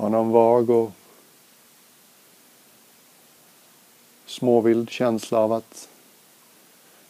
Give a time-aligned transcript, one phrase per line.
[0.00, 0.92] Har någon vag och
[4.26, 5.88] småvild känsla av att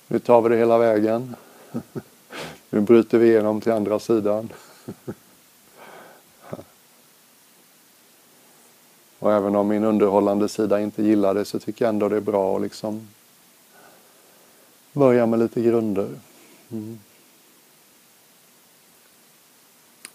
[0.07, 1.37] nu tar vi det hela vägen.
[2.71, 4.53] Nu bryter vi igenom till andra sidan.
[9.19, 12.21] Och även om min underhållande sida inte gillar det så tycker jag ändå det är
[12.21, 13.09] bra att liksom
[14.93, 16.09] börja med lite grunder.
[16.71, 16.99] Mm.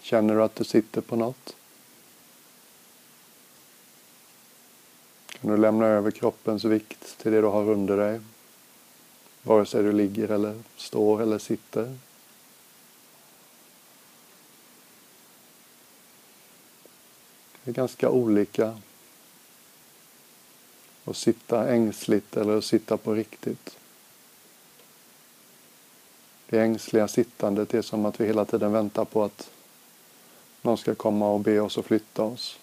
[0.00, 1.56] Känner du att du sitter på något?
[5.44, 8.20] Kan du lämna över kroppens vikt till det du har under dig?
[9.42, 11.98] Vare sig du ligger eller står eller sitter.
[17.64, 18.78] Det är ganska olika
[21.04, 23.78] att sitta ängsligt eller att sitta på riktigt.
[26.46, 29.50] Det ängsliga sittandet är som att vi hela tiden väntar på att
[30.62, 32.58] någon ska komma och be oss att flytta oss.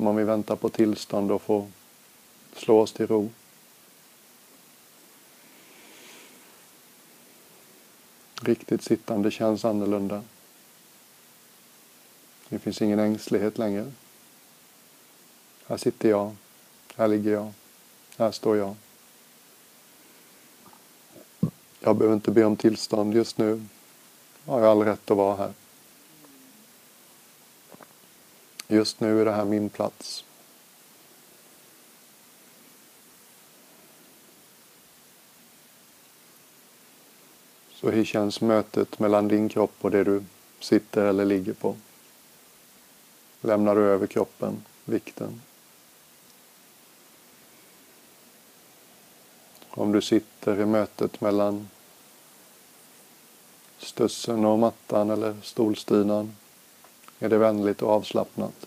[0.00, 1.66] Som om vi väntar på tillstånd och får
[2.52, 3.30] slå oss till ro.
[8.42, 10.22] Riktigt sittande känns annorlunda.
[12.48, 13.92] Det finns ingen ängslighet längre.
[15.66, 16.36] Här sitter jag.
[16.96, 17.52] Här ligger jag.
[18.16, 18.74] Här står jag.
[21.80, 23.66] Jag behöver inte be om tillstånd just nu.
[24.44, 25.52] Jag har all rätt att vara här.
[28.72, 30.24] Just nu är det här min plats.
[37.72, 40.24] Så hur känns mötet mellan din kropp och det du
[40.60, 41.76] sitter eller ligger på?
[43.40, 45.42] Lämnar du över kroppen, vikten?
[49.70, 51.68] Om du sitter i mötet mellan
[53.78, 56.36] stussen och mattan eller stolstinan
[57.20, 58.66] är det vänligt och avslappnat.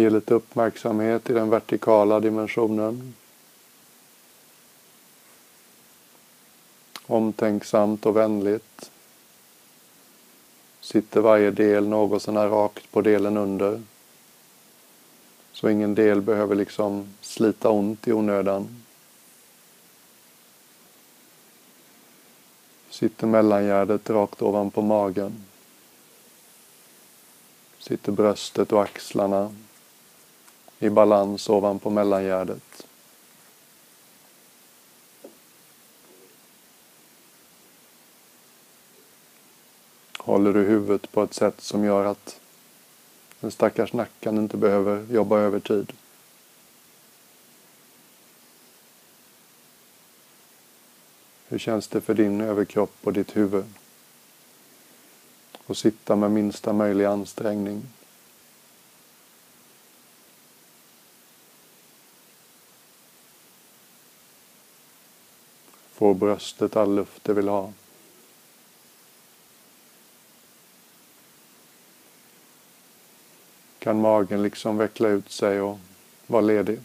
[0.00, 3.14] Ge lite uppmärksamhet i den vertikala dimensionen.
[7.06, 8.90] Omtänksamt och vänligt.
[10.80, 13.82] Sitter varje del något sånär rakt på delen under.
[15.52, 18.82] Så ingen del behöver liksom slita ont i onödan.
[22.90, 25.44] Sitter mellangärdet rakt ovanpå magen.
[27.78, 29.50] Sitter bröstet och axlarna
[30.80, 32.86] i balans ovanpå mellangärdet.
[40.18, 42.40] Håller du huvudet på ett sätt som gör att
[43.40, 45.92] den stackars nacken inte behöver jobba övertid.
[51.48, 53.64] Hur känns det för din överkropp och ditt huvud?
[55.66, 57.82] Att sitta med minsta möjliga ansträngning.
[66.00, 67.72] Får bröstet all luft det vill ha.
[73.78, 75.78] Kan magen liksom veckla ut sig och
[76.26, 76.80] vara ledig.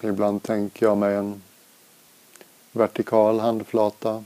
[0.00, 1.42] Ibland tänker jag mig en
[2.72, 4.24] vertikal handflata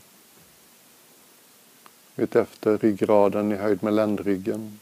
[2.16, 4.80] utefter ryggraden i höjd med ländryggen.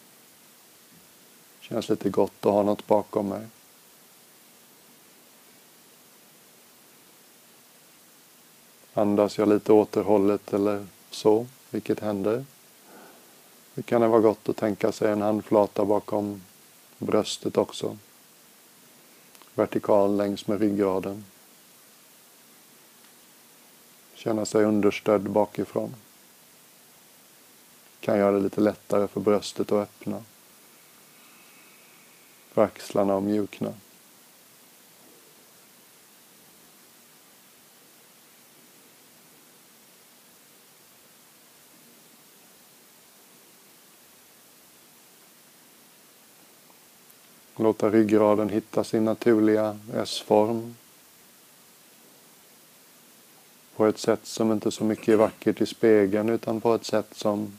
[1.61, 3.47] Känns lite gott att ha något bakom mig.
[8.95, 12.45] Andas jag lite återhållet eller så, vilket händer.
[13.75, 16.43] Det kan det vara gott att tänka sig en handflata bakom
[16.99, 17.97] bröstet också.
[19.55, 21.25] Vertikal längs med ryggraden.
[24.15, 25.95] Känna sig understödd bakifrån
[28.05, 30.23] kan göra det lite lättare för bröstet att öppna.
[32.53, 33.73] För axlarna att mjukna.
[47.57, 50.77] Låta ryggraden hitta sin naturliga S-form.
[53.77, 57.09] På ett sätt som inte så mycket är vackert i spegeln utan på ett sätt
[57.15, 57.59] som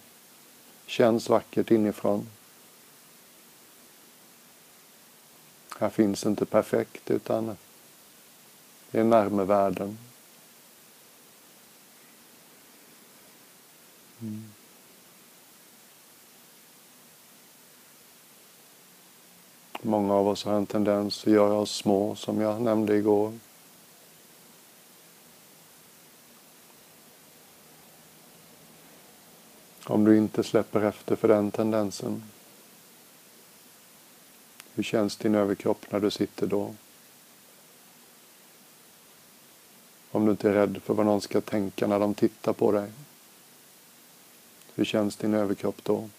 [0.86, 2.28] känns vackert inifrån.
[5.80, 7.58] Här finns inte perfekt utan
[8.92, 9.98] det är närmevärden.
[14.22, 14.44] Mm.
[19.82, 23.34] Många av oss har en tendens att göra oss små, som jag nämnde igår.
[29.88, 32.24] Om du inte släpper efter för den tendensen,
[34.74, 36.76] hur känns din överkropp när du sitter då?
[40.12, 42.92] Om du inte är rädd för vad någon ska tänka när de tittar på dig.
[44.76, 46.10] Hur känns din överkropp då?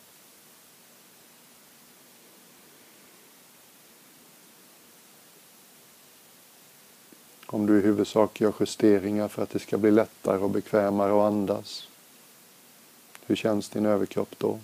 [7.46, 11.32] Om du i huvudsak gör justeringar för att det ska bli lättare och bekvämare att
[11.32, 11.88] andas.
[13.26, 14.58] Hur känns din överkropp då?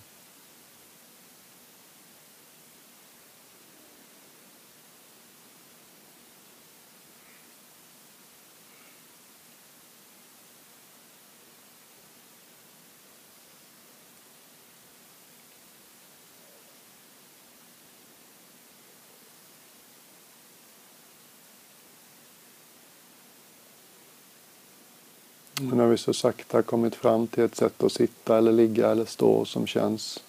[25.92, 29.66] Vi så sakta kommit fram till ett sätt att sitta eller ligga eller stå som
[29.66, 30.24] känns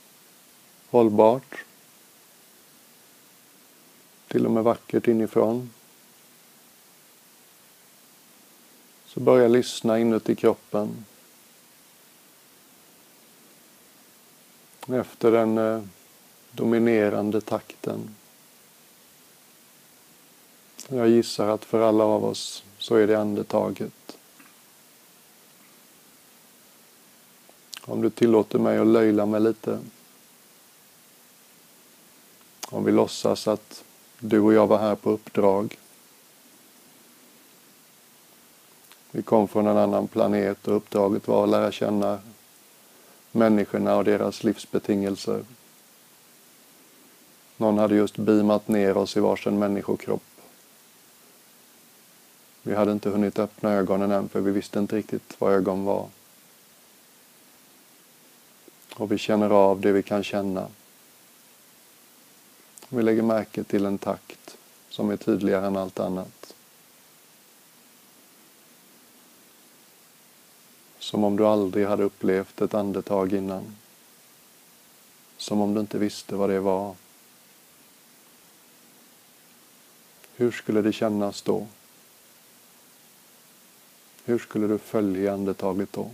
[0.90, 1.66] hållbart.
[4.28, 5.70] Till och med vackert inifrån.
[9.06, 11.06] Så börja lyssna inuti kroppen.
[14.88, 15.84] Efter den eh,
[16.52, 18.16] dominerande takten.
[20.88, 24.18] Jag gissar att för alla av oss så är det andetaget.
[27.86, 29.80] Om du tillåter mig att löjla mig lite.
[32.70, 33.84] Om vi låtsas att
[34.20, 35.78] du och jag var här på uppdrag.
[39.12, 42.20] Vi kom från en annan planet och uppdraget var att lära känna
[43.32, 45.46] människorna och deras livsbetingelser.
[47.58, 50.24] Någon hade just beamat ner oss i varsin människokropp.
[52.62, 56.08] Vi hade inte hunnit öppna ögonen än för vi visste inte riktigt vad ögon var.
[58.96, 60.68] Och vi känner av det vi kan känna.
[62.90, 64.58] Vi lägger märke till en takt
[64.90, 66.56] som är tydligare än allt annat.
[71.00, 73.76] Som om du aldrig hade upplevt ett andetag innan.
[75.38, 76.96] Som om du inte visste vad det var.
[80.36, 81.68] Hur skulle det kännas då?
[84.26, 86.12] Hur skulle du följa andetaget då?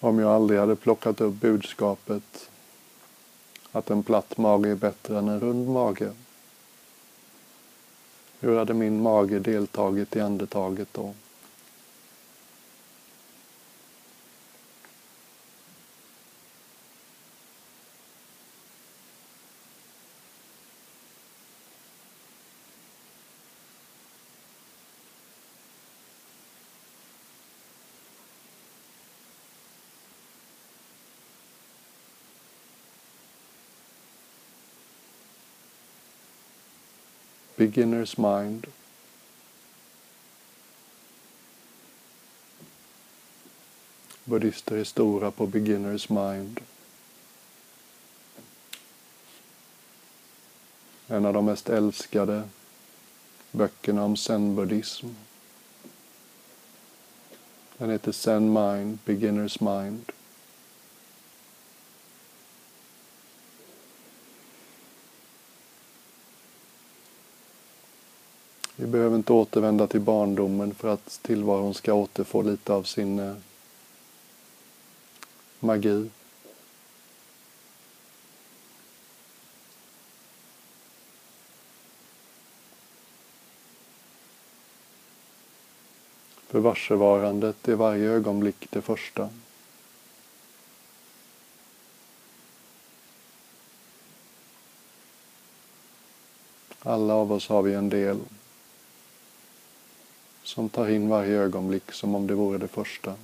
[0.00, 2.50] Om jag aldrig hade plockat upp budskapet
[3.72, 6.12] att en platt mage är bättre än en rund mage.
[8.40, 11.14] Hur hade min mage deltagit i andetaget då?
[37.60, 38.66] Beginner's mind.
[44.24, 46.60] Buddhister är stora på beginner's mind.
[51.08, 52.48] En av de mest älskade
[53.50, 55.08] böckerna om zen-buddhism.
[57.78, 60.12] Den heter Zen Mind, Beginner's Mind.
[68.80, 73.34] Vi behöver inte återvända till barndomen för att tillvaron ska återfå lite av sin eh,
[75.60, 76.10] magi.
[86.46, 89.28] För varsevarandet är varje ögonblick det första.
[96.82, 98.18] Alla av oss har vi en del
[100.50, 103.14] som tar in varje ögonblick som om det vore det första.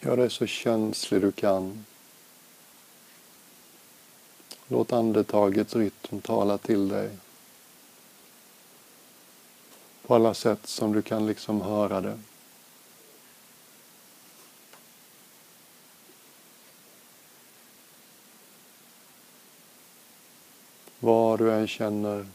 [0.00, 1.84] Gör dig så känslig du kan.
[4.68, 7.10] Låt andetagets rytm tala till dig.
[10.06, 12.18] På alla sätt som du kan liksom höra det.
[21.00, 22.26] Vad du än känner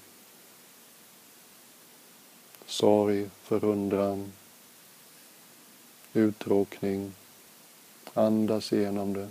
[2.65, 4.31] sorg, förundran,
[6.13, 7.13] uttråkning
[8.13, 9.29] Andas igenom det.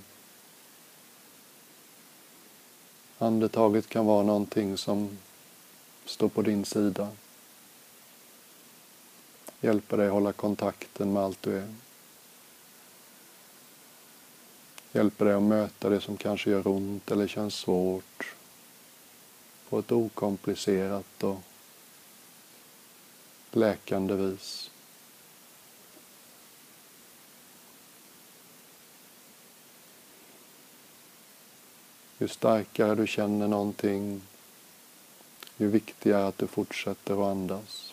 [3.23, 5.19] Andetaget kan vara någonting som
[6.05, 7.09] står på din sida.
[9.61, 11.75] Hjälper dig hålla kontakten med allt du är.
[14.93, 18.35] Hjälper dig att möta det som kanske gör ont eller känns svårt
[19.69, 21.39] på ett okomplicerat och
[23.51, 24.72] läkande vis.
[32.23, 34.23] Ju starkare du känner någonting,
[35.57, 37.92] ju viktigare att du fortsätter att andas.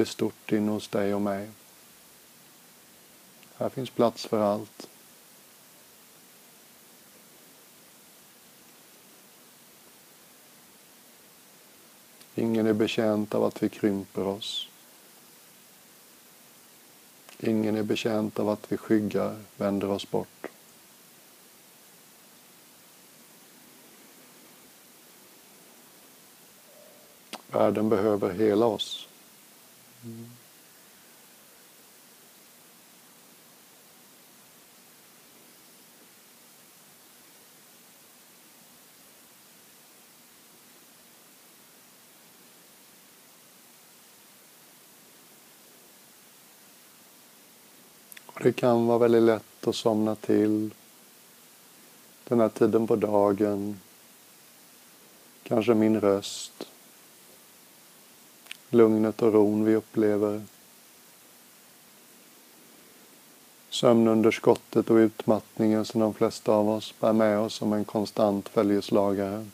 [0.00, 1.50] Är stort inne hos dig och mig.
[3.56, 4.88] Här finns plats för allt.
[12.34, 14.68] Ingen är betjänt av att vi krymper oss.
[17.40, 20.46] Ingen är betjänt av att vi skyggar, vänder oss bort.
[27.50, 29.08] Världen behöver hela oss.
[30.08, 30.30] Mm.
[48.42, 50.74] det kan vara väldigt lätt att somna till
[52.24, 53.80] den här tiden på dagen.
[55.42, 56.67] Kanske min röst
[58.70, 60.42] lugnet och ron vi upplever.
[63.68, 69.46] Sömnunderskottet och utmattningen som de flesta av oss bär med oss som en konstant följeslagare.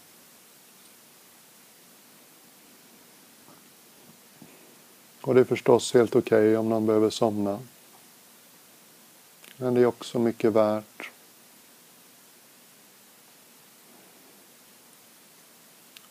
[5.20, 7.60] Och det är förstås helt okej okay om någon behöver somna.
[9.56, 11.10] Men det är också mycket värt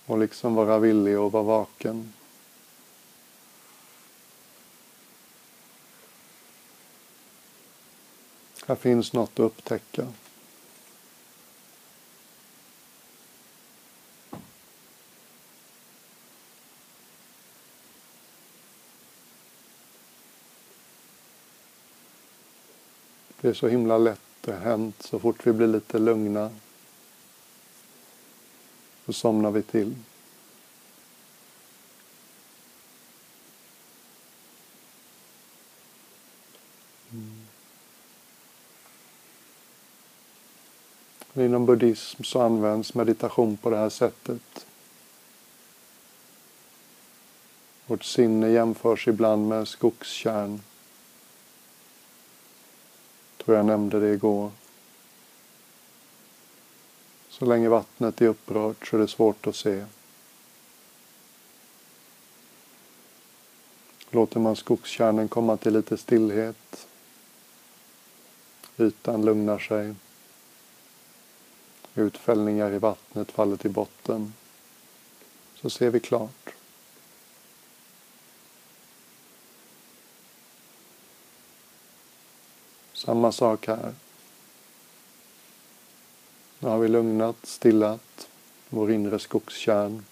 [0.08, 2.14] att liksom vara villig och vara vaken.
[8.66, 10.08] Här finns något att upptäcka.
[23.42, 26.52] Det är så himla lätt hänt så fort vi blir lite lugna.
[29.06, 29.96] Så somnar vi till.
[37.12, 37.43] Mm.
[41.36, 44.66] Inom buddhism så används meditation på det här sättet.
[47.86, 50.62] Vårt sinne jämförs ibland med skogskärn.
[53.38, 54.52] Tror jag nämnde det igår.
[57.30, 59.86] Så länge vattnet är upprört så är det svårt att se.
[64.10, 66.88] Låter man skogskärnen komma till lite stillhet.
[68.78, 69.96] Ytan lugnar sig.
[71.96, 74.34] Utfällningar i vattnet faller till botten.
[75.56, 76.56] Så ser vi klart.
[82.94, 83.94] Samma sak här.
[86.60, 88.28] Nu har vi lugnat, stillat
[88.70, 90.06] vår inre skogskärn.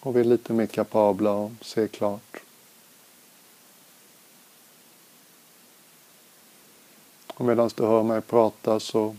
[0.00, 2.42] Och vi är lite mer kapabla att se klart.
[7.26, 9.16] Och medan du hör mig prata så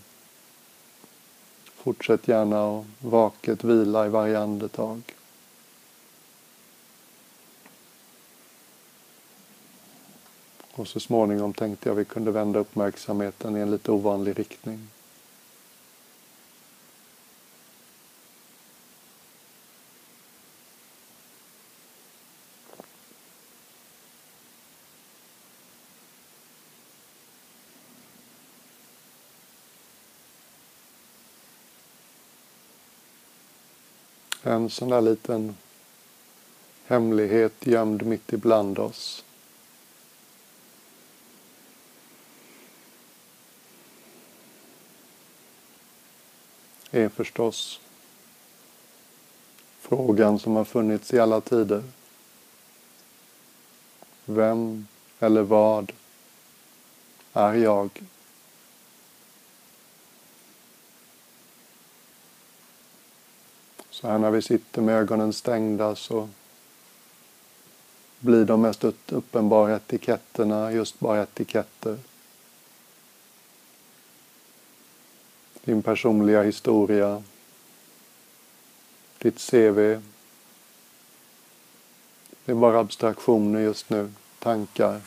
[1.80, 5.02] fortsätt gärna att vaket vila i varje andetag.
[10.72, 14.88] Och så småningom tänkte jag vi kunde vända uppmärksamheten i en lite ovanlig riktning.
[34.44, 35.58] En sån där liten
[36.86, 39.24] hemlighet gömd mitt ibland oss.
[46.92, 47.80] är förstås
[49.80, 51.84] frågan som har funnits i alla tider.
[54.26, 54.88] Vem
[55.20, 55.92] eller vad
[57.34, 57.90] är jag?
[64.02, 66.30] Så här när vi sitter med ögonen stängda så
[68.20, 72.00] blir de mest uppenbara etiketterna just bara etiketter.
[75.64, 77.24] Din personliga historia,
[79.18, 79.76] ditt CV.
[82.46, 85.02] Det är bara abstraktioner just nu, tankar.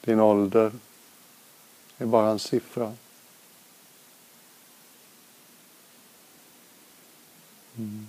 [0.00, 0.72] Din ålder
[1.98, 2.94] är bara en siffra.
[7.78, 8.06] Mm.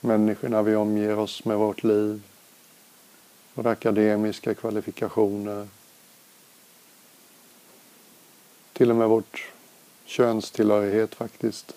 [0.00, 2.22] Människorna vi omger oss med vårt liv,
[3.54, 5.68] våra akademiska kvalifikationer,
[8.72, 9.52] till och med vårt
[10.04, 11.74] könstillhörighet faktiskt.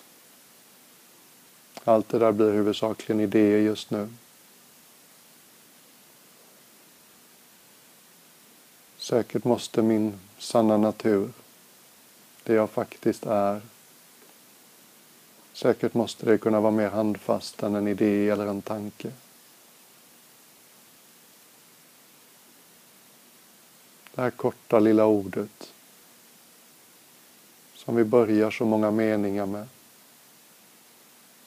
[1.84, 4.08] Allt det där blir huvudsakligen idéer just nu.
[8.98, 11.30] Säkert måste min sanna natur,
[12.44, 13.60] det jag faktiskt är,
[15.52, 19.12] Säkert måste det kunna vara mer handfast än en idé eller en tanke.
[24.14, 25.72] Det här korta lilla ordet
[27.74, 29.68] som vi börjar så många meningar med,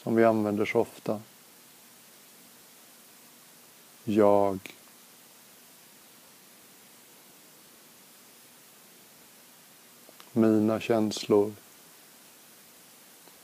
[0.03, 1.21] som vi använder så ofta.
[4.03, 4.59] Jag.
[10.31, 11.53] Mina känslor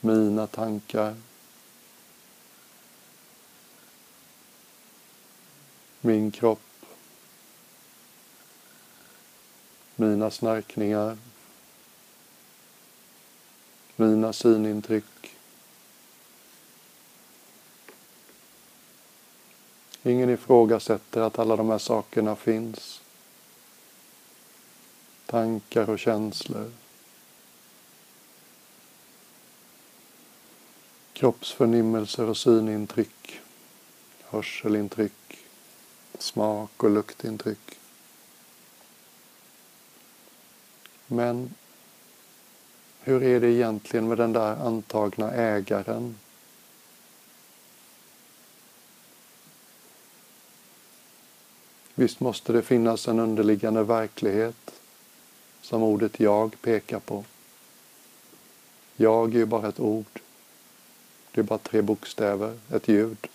[0.02, 1.16] mina tankar.
[6.02, 6.62] Min kropp.
[9.96, 11.18] Mina snarkningar.
[13.96, 15.36] Mina synintryck.
[20.04, 23.02] Ingen ifrågasätter att alla de här sakerna finns.
[25.26, 26.72] Tankar och känslor.
[31.20, 33.40] Kroppsförnimmelser och synintryck,
[34.24, 35.38] hörselintryck,
[36.20, 37.80] smak och luktintryck.
[41.08, 41.54] Men
[43.00, 46.16] hur är det egentligen med den där antagna ägaren?
[51.96, 54.82] Visst måste det finnas en underliggande verklighet
[55.62, 57.26] som ordet jag pekar på.
[58.96, 60.20] Jag är ju bara ett ord.
[61.32, 63.28] Det är bara tre bokstäver, ett ljud.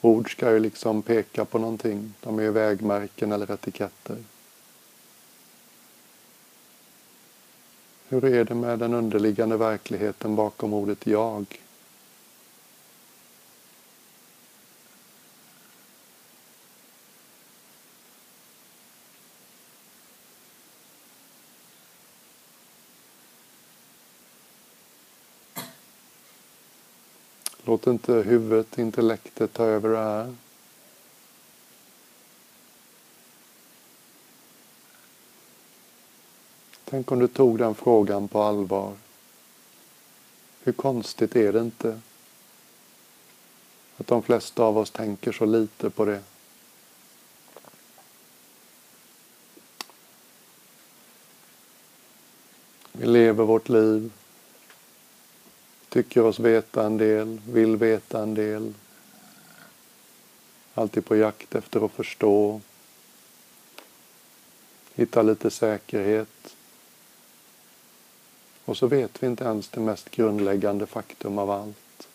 [0.00, 2.14] Ord ska ju liksom peka på någonting.
[2.20, 4.16] De är ju vägmärken eller etiketter.
[8.08, 11.60] Hur är det med den underliggande verkligheten bakom ordet jag?
[27.78, 30.34] Låt inte huvudet, intellektet ta över det här.
[36.84, 38.96] Tänk om du tog den frågan på allvar.
[40.62, 42.00] Hur konstigt är det inte?
[43.96, 46.22] Att de flesta av oss tänker så lite på det.
[52.92, 54.12] Vi lever vårt liv,
[55.88, 58.74] tycker oss veta en del, vill veta en del.
[60.74, 62.60] Alltid på jakt efter att förstå,
[64.94, 66.54] hitta lite säkerhet.
[68.64, 72.08] Och så vet vi inte ens det mest grundläggande faktum av allt.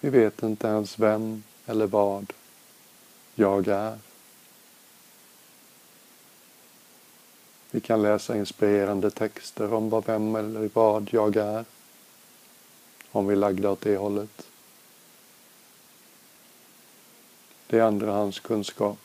[0.00, 2.32] Vi vet inte ens vem eller vad
[3.34, 3.98] jag är.
[7.70, 11.64] Vi kan läsa inspirerande texter om vad, vem eller vad jag är.
[13.10, 14.46] Om vi lagda åt det hållet.
[17.66, 18.98] Det är andrahandskunskap.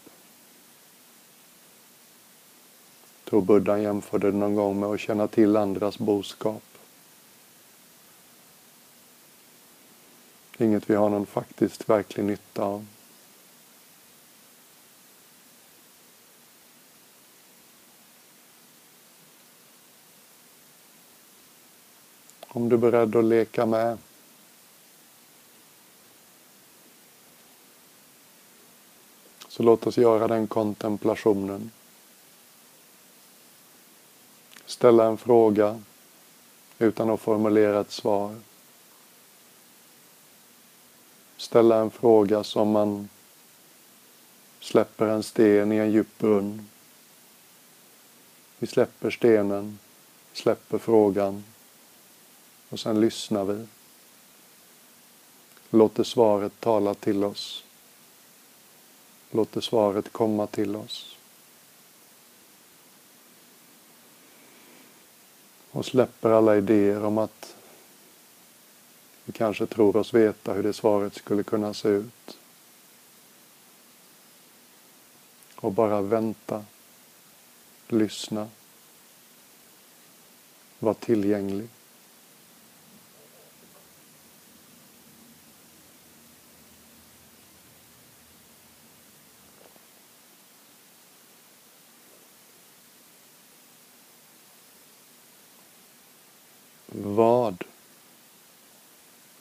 [3.24, 6.64] Jag tror Buddha jämförde det någon gång med att känna till andras boskap.
[10.58, 12.86] Inget vi har någon faktiskt verklig nytta av.
[22.56, 23.98] Om du är beredd att leka med.
[29.48, 31.72] Så låt oss göra den kontemplationen.
[34.66, 35.82] Ställa en fråga
[36.80, 38.36] utan att formulera ett svar.
[41.38, 43.10] Ställa en fråga som man
[44.60, 46.70] släpper en sten i en djup brunn.
[48.60, 49.80] Vi släpper stenen,
[50.34, 51.44] släpper frågan
[52.76, 53.66] och sen lyssnar vi.
[55.70, 57.64] Låter svaret tala till oss.
[59.32, 61.18] Låter svaret komma till oss.
[65.72, 67.56] Och släpper alla idéer om att
[69.26, 72.38] vi kanske tror oss veta hur det svaret skulle kunna se ut.
[75.56, 76.66] Och bara vänta,
[77.88, 78.50] lyssna,
[80.80, 81.70] var tillgänglig.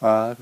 [0.04, 0.36] Är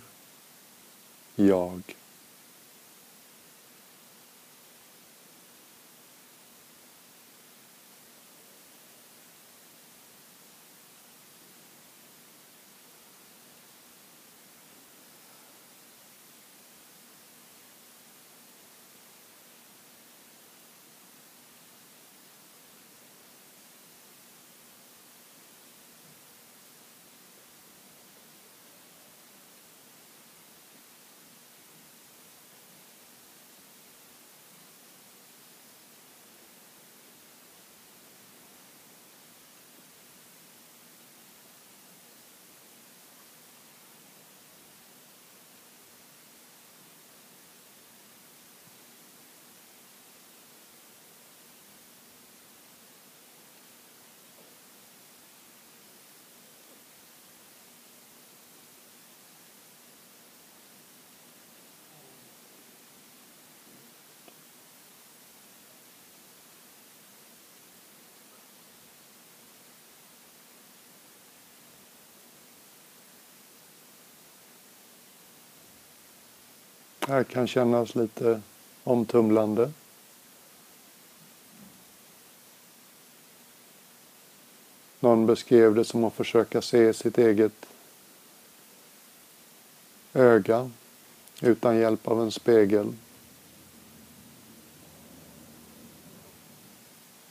[77.13, 78.41] här kan kännas lite
[78.85, 79.73] omtumlande.
[85.01, 87.67] Någon beskrev det som att försöka se sitt eget
[90.13, 90.71] öga
[91.41, 92.95] utan hjälp av en spegel.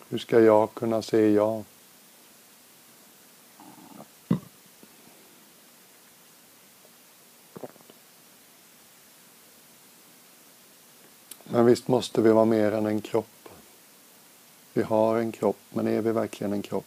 [0.10, 1.64] Hur ska jag kunna se jag?
[11.92, 13.50] Måste vi vara mer än en kropp.
[14.74, 16.86] Vi har en kropp, men är vi verkligen en kropp?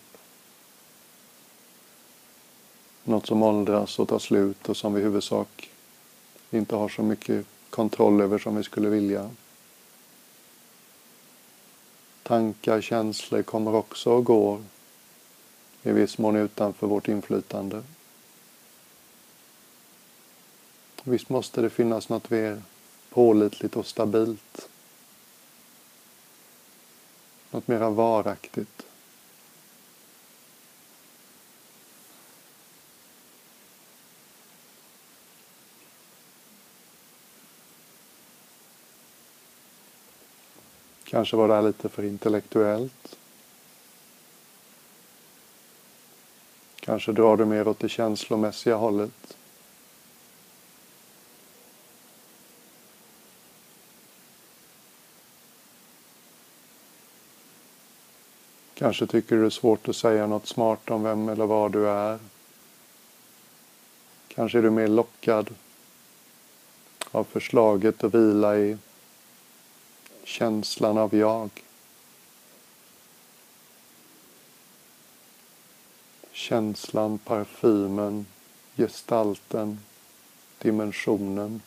[3.05, 5.71] Något som åldras och tar slut och som vi i huvudsak
[6.51, 9.31] inte har så mycket kontroll över som vi skulle vilja.
[12.23, 14.63] Tankar, känslor kommer också och går
[15.83, 17.83] i viss mån utanför vårt inflytande.
[21.03, 22.63] Visst måste det finnas något mer
[23.11, 24.69] pålitligt och stabilt.
[27.55, 28.87] Något mera varaktigt.
[41.05, 43.17] Kanske var det här lite för intellektuellt.
[46.81, 49.37] Kanske drar du mer åt det känslomässiga hållet.
[58.85, 61.89] Kanske tycker du det är svårt att säga något smart om vem eller vad du
[61.89, 62.19] är.
[64.29, 65.55] Kanske är du mer lockad
[67.11, 68.79] av förslaget att vila i
[70.25, 71.51] känslan av jag.
[76.33, 78.27] Känslan, parfymen,
[78.77, 79.81] gestalten,
[80.59, 81.63] dimensionen.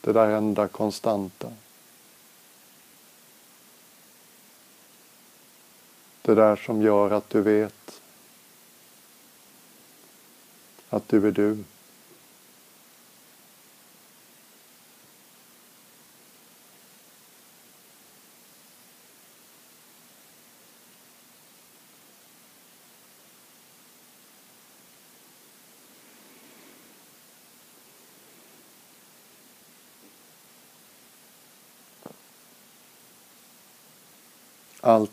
[0.00, 1.52] Det där enda konstanta.
[6.22, 8.00] Det där som gör att du vet
[10.90, 11.64] att du är du.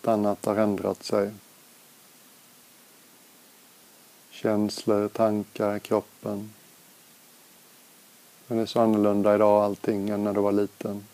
[0.05, 1.31] Allt annat har ändrat sig.
[4.29, 6.53] Känslor, tankar, kroppen.
[8.47, 11.05] Men det är så annorlunda idag allting än när du var liten.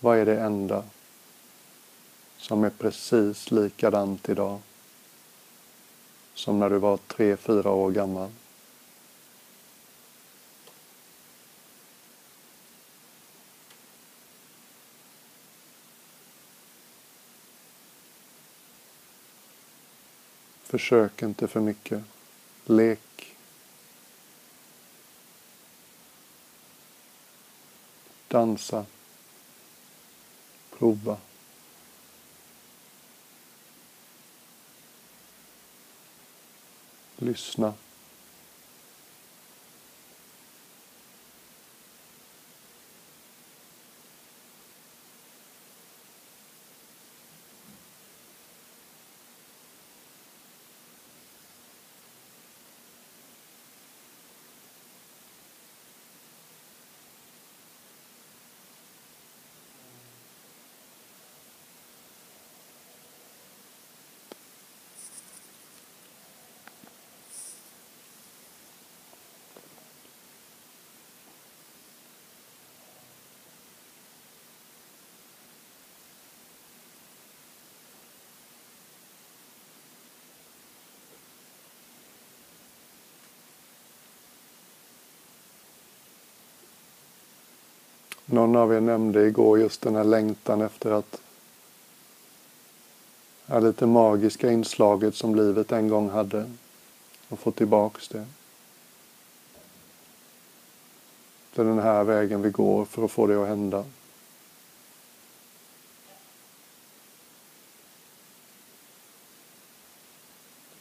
[0.00, 0.84] Vad är det enda
[2.36, 4.60] som är precis likadant idag
[6.34, 8.30] som när du var tre, fyra år gammal?
[20.70, 22.02] Försök inte för mycket.
[22.64, 23.36] Lek.
[28.28, 28.86] Dansa.
[30.78, 31.18] Prova.
[37.16, 37.74] Lyssna.
[88.32, 91.20] Någon av er nämnde igår just den här längtan efter att
[93.46, 96.50] det lite magiska inslaget som livet en gång hade
[97.28, 98.26] och få tillbaks det.
[101.54, 103.84] Det är den här vägen vi går för att få det att hända.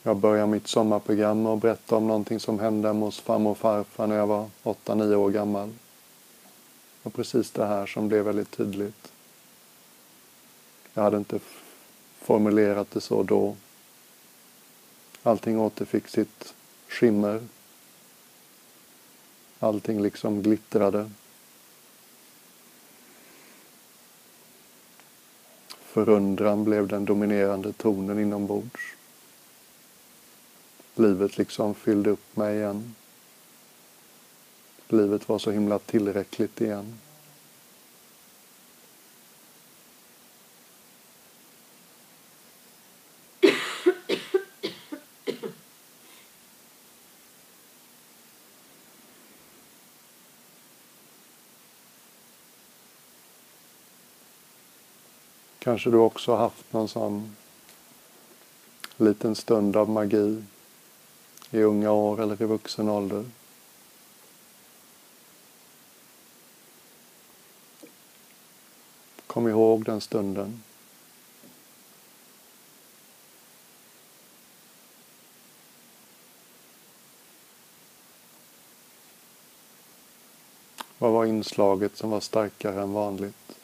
[0.03, 4.15] Jag börjar mitt sommarprogram och berätta om någonting som hände hos farmor och farfar när
[4.15, 5.73] jag var 8-9 år gammal.
[7.03, 9.11] Och precis det här som blev väldigt tydligt.
[10.93, 11.39] Jag hade inte
[12.19, 13.55] formulerat det så då.
[15.23, 16.53] Allting återfick sitt
[16.87, 17.41] skimmer.
[19.59, 21.11] Allting liksom glittrade.
[25.67, 28.95] Förundran blev den dominerande tonen inombords.
[30.95, 32.95] Livet liksom fyllde upp mig igen.
[34.91, 36.99] Livet var så himla tillräckligt igen.
[55.59, 57.35] Kanske du också haft någon sån
[58.97, 60.43] liten stund av magi
[61.51, 63.25] i unga år eller i vuxen ålder.
[69.29, 70.63] Kom ihåg den stunden.
[80.97, 83.58] Vad var inslaget som var starkare än vanligt?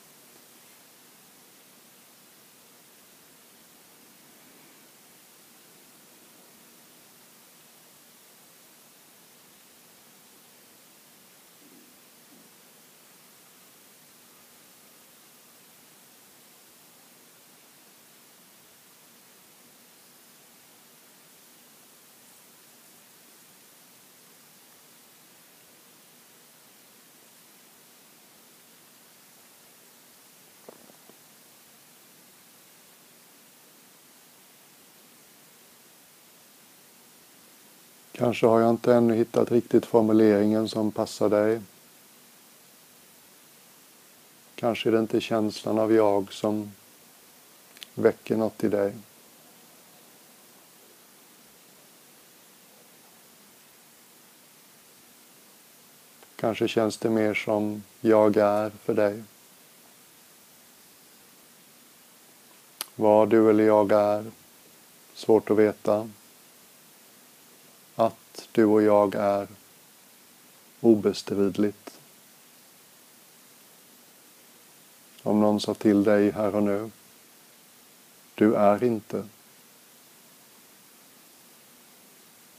[38.18, 41.62] Kanske har jag inte ännu hittat riktigt formuleringen som passar dig.
[44.56, 46.72] Kanske är det inte känslan av jag som
[47.94, 48.94] väcker något i dig.
[56.36, 59.24] Kanske känns det mer som jag är för dig.
[62.96, 64.26] Vad du eller jag är,
[65.14, 66.10] svårt att veta.
[68.36, 69.48] Att du och jag är
[70.82, 72.00] obestridligt.
[75.24, 76.92] Om någon sa till dig här och nu,
[78.36, 79.28] du är inte.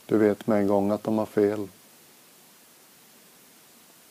[0.07, 1.69] Du vet med en gång att de har fel.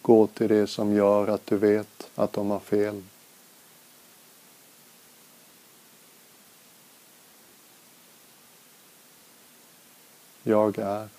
[0.01, 3.03] Gå till det som gör att du vet att de har fel.
[10.43, 11.09] Jag är.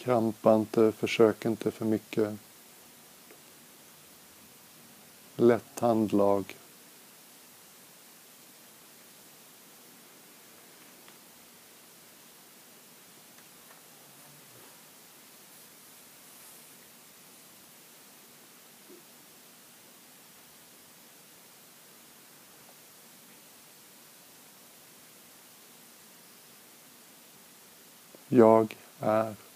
[0.00, 2.38] Krampa inte, försök inte för mycket.
[5.36, 6.56] Lätt handlag.
[28.28, 29.49] Jag är.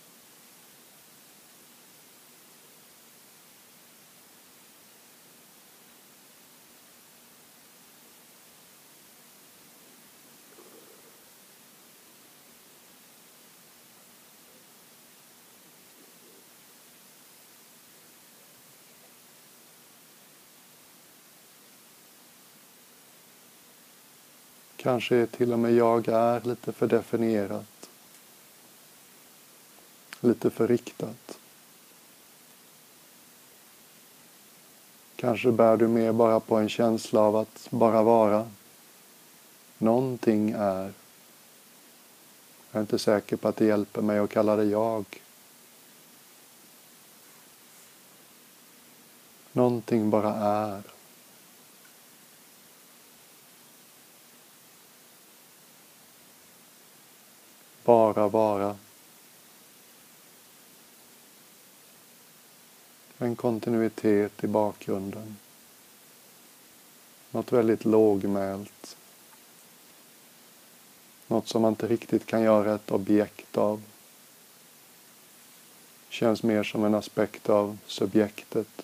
[24.85, 27.91] Kanske till och med jag är lite för definierat.
[30.21, 31.39] Lite för riktat.
[35.17, 38.49] Kanske bär du mer bara på en känsla av att bara vara.
[39.79, 40.93] Någonting är.
[42.71, 45.05] Jag är inte säker på att det hjälper mig att kalla det jag.
[49.53, 50.94] Någonting bara är.
[57.85, 58.77] Bara vara.
[63.19, 65.37] En kontinuitet i bakgrunden.
[67.31, 68.97] Något väldigt lågmält.
[71.27, 73.83] Något som man inte riktigt kan göra ett objekt av.
[76.09, 78.83] Känns mer som en aspekt av subjektet.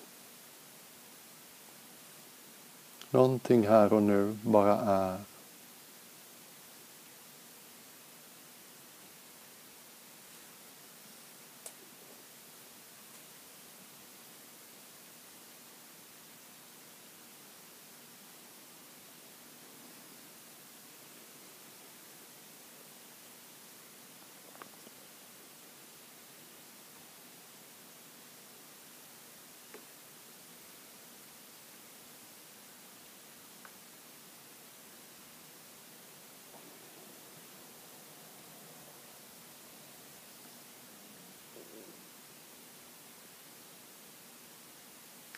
[3.10, 5.18] Någonting här och nu bara är.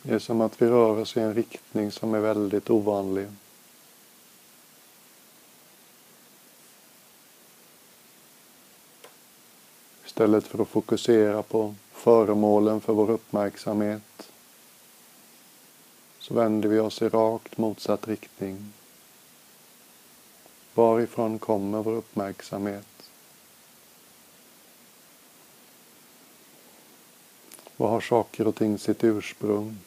[0.02, 3.28] Det är som att vi rör oss i en riktning som är väldigt ovanlig.
[10.06, 14.30] Istället för att fokusera på föremålen för vår uppmärksamhet
[16.18, 18.72] så vänder vi oss i rakt motsatt riktning.
[20.74, 23.10] Varifrån kommer vår uppmärksamhet?
[27.76, 29.78] Var har saker och ting sitt ursprung?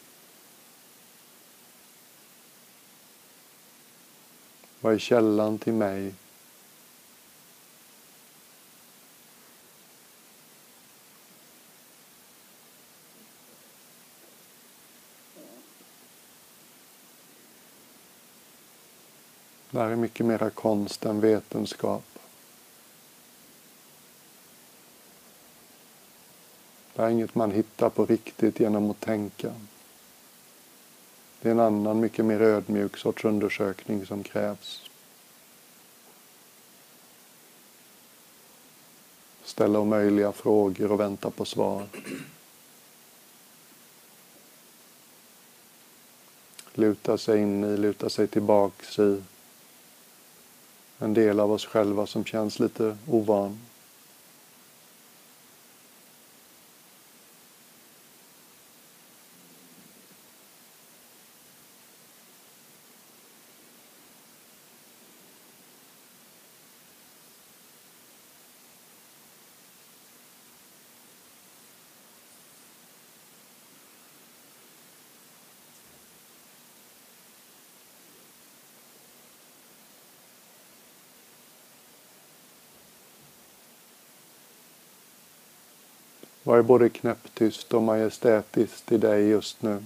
[4.86, 6.14] Vad är källan till mig?
[19.72, 22.04] Det här är mycket mera konst än vetenskap.
[26.94, 29.54] Det här är inget man hittar på riktigt genom att tänka.
[31.46, 34.90] Det är en annan, mycket mer ödmjuk sorts undersökning som krävs.
[39.44, 41.88] ställa omöjliga frågor och vänta på svar.
[46.74, 49.24] Luta sig in i, luta sig tillbaks i
[51.00, 53.60] en del av oss själva som känns lite ovan.
[86.48, 89.84] Vad är både knäpptyst och majestätiskt i dig just nu?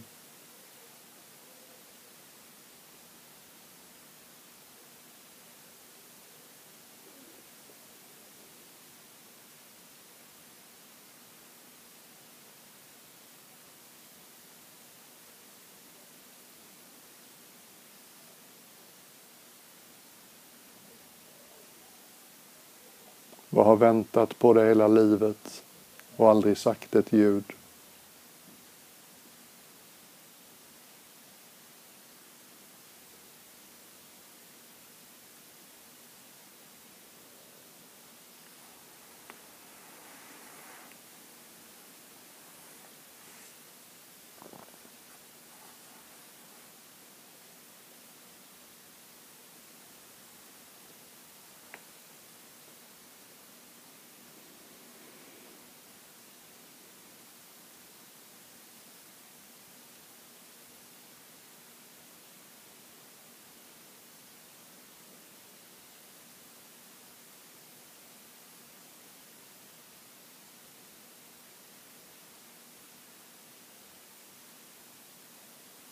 [23.50, 25.59] Vad har väntat på dig hela livet?
[26.20, 27.44] Och aldrig sagt ett ljud.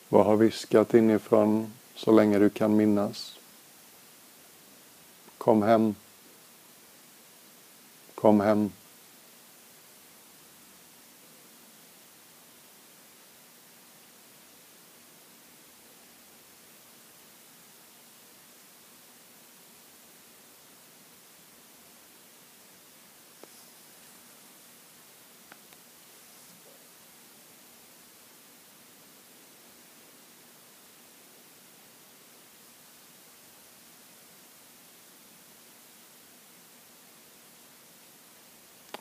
[0.09, 3.39] Vad har viskat inifrån så länge du kan minnas?
[5.37, 5.95] Kom hem.
[8.15, 8.71] Kom hem.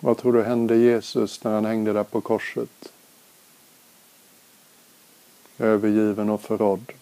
[0.07, 2.93] Vad tror du hände Jesus när han hängde där på korset?
[5.59, 6.93] Övergiven och förrådd.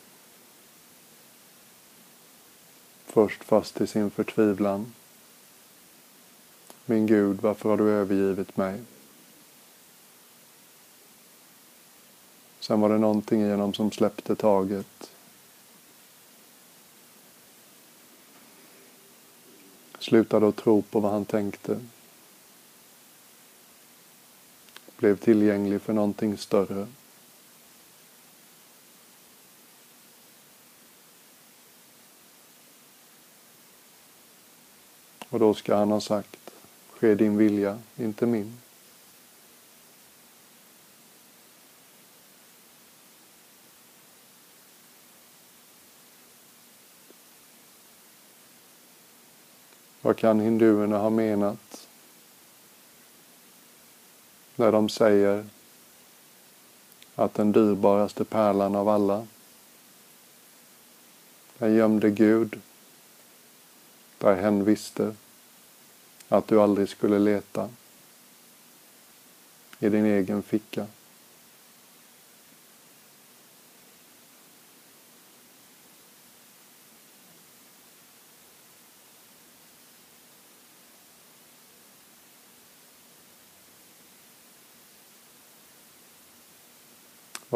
[3.06, 4.92] Först fast i sin förtvivlan.
[6.84, 8.80] Min Gud, varför har du övergivit mig?
[12.60, 15.10] Sen var det någonting i honom som släppte taget.
[19.98, 21.80] Slutade att tro på vad han tänkte
[24.96, 26.86] blev tillgänglig för någonting större.
[35.28, 36.50] Och då ska han ha sagt,
[36.90, 38.60] ske din vilja, inte min.
[50.04, 51.83] Vad kan hinduerna ha menat
[54.56, 55.44] när de säger
[57.14, 59.26] att den dyrbaraste pärlan av alla,
[61.58, 62.60] den gömde Gud
[64.18, 65.14] där hen visste
[66.28, 67.68] att du aldrig skulle leta
[69.78, 70.86] i din egen ficka.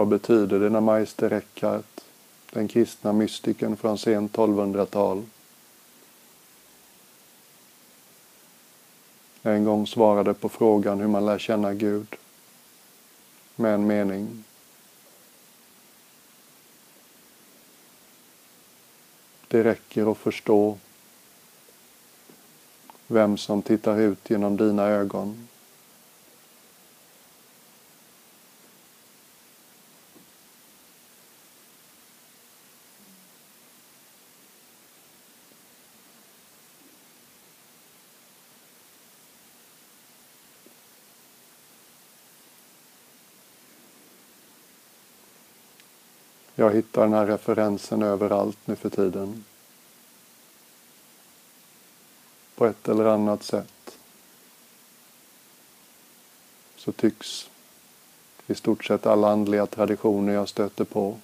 [0.08, 2.00] Vad betyder det när Meister Eckhart,
[2.50, 5.26] den kristna mystiken från sent 1200-tal,
[9.42, 12.16] en gång svarade på frågan hur man lär känna Gud
[13.56, 14.44] med en mening.
[19.48, 20.78] Det räcker att förstå
[23.06, 25.48] vem som tittar ut genom dina ögon
[46.60, 49.44] Jag hittar den här referensen överallt nu för tiden.
[52.54, 53.98] På ett eller annat sätt
[56.76, 57.50] så tycks
[58.46, 61.18] i stort sett alla andliga traditioner jag stöter på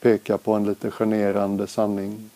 [0.00, 2.30] peka på en lite generande sanning.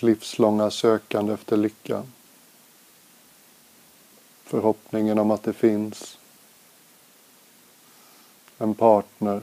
[0.00, 2.04] Vårt livslånga sökande efter lycka.
[4.44, 6.18] Förhoppningen om att det finns
[8.58, 9.42] en partner,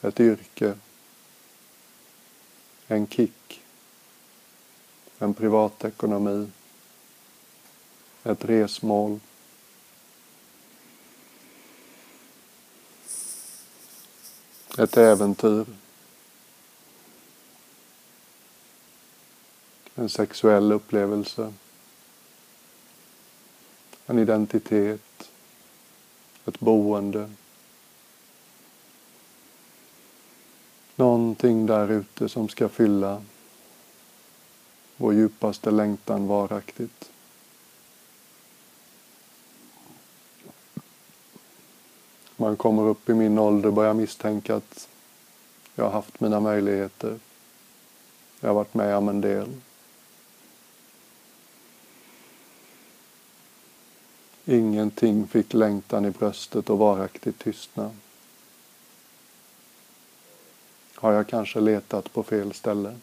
[0.00, 0.74] ett yrke,
[2.86, 3.60] en kick,
[5.18, 6.50] en privatekonomi,
[8.22, 9.20] ett resmål.
[14.78, 15.83] Ett äventyr.
[19.94, 21.52] En sexuell upplevelse.
[24.06, 25.30] En identitet.
[26.44, 27.30] Ett boende.
[30.96, 33.22] Någonting där ute som ska fylla
[34.96, 37.10] vår djupaste längtan varaktigt.
[42.36, 44.88] Man kommer upp i min ålder och börjar misstänka att
[45.74, 47.18] jag har haft mina möjligheter.
[48.40, 49.48] Jag har varit med om en del.
[54.44, 57.90] Ingenting fick längtan i bröstet och varaktigt tystna.
[60.94, 62.94] Har jag kanske letat på fel ställe?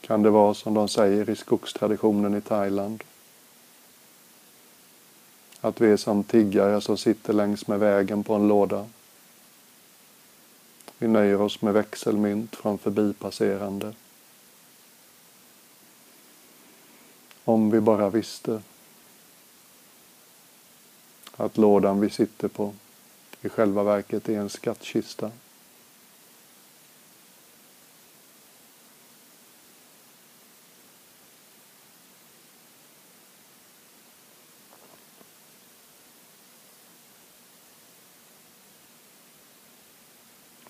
[0.00, 3.04] Kan det vara som de säger i skogstraditionen i Thailand?
[5.60, 8.86] Att vi är som tiggare som sitter längs med vägen på en låda.
[10.98, 13.94] Vi nöjer oss med växelmynt från förbipasserande.
[17.48, 18.62] Om vi bara visste
[21.36, 22.74] att lådan vi sitter på
[23.42, 25.30] i själva verket är en skattkista.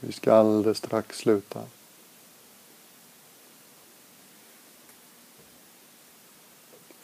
[0.01, 1.65] Vi ska alldeles strax sluta.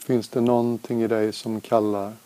[0.04, 2.16] Finns det någonting i dig som kallar?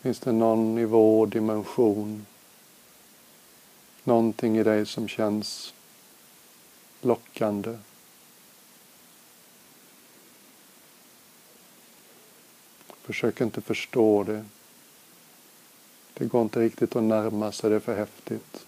[0.00, 2.26] Finns det någon nivå, dimension,
[4.04, 5.74] någonting i dig som känns
[7.00, 7.78] lockande?
[13.02, 14.44] Försök inte förstå det.
[16.14, 18.66] Det går inte riktigt att närma sig det för häftigt.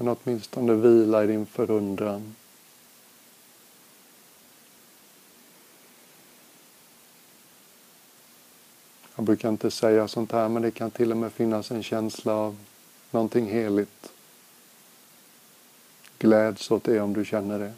[0.00, 2.36] Men åtminstone vila i din förundran.
[9.14, 12.32] Jag brukar inte säga sånt här men det kan till och med finnas en känsla
[12.32, 12.56] av
[13.10, 14.12] någonting heligt.
[16.18, 17.72] Gläds åt det om du känner det.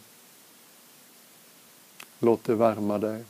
[2.19, 3.23] Låt det värma dig.